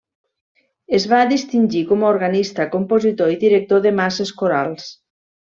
[0.99, 4.93] Es va distingir com a organista, compositor i director de masses corals.